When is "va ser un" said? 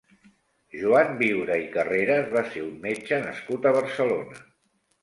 2.35-2.75